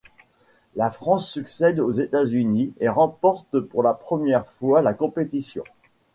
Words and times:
La 0.75 0.89
France 0.89 1.29
succède 1.29 1.79
aux 1.79 1.91
États-Unis 1.91 2.73
et 2.79 2.89
remporte 2.89 3.59
pour 3.59 3.83
la 3.83 3.93
première 3.93 4.47
fois 4.47 4.81
la 4.81 4.95
compétition. 4.95 5.63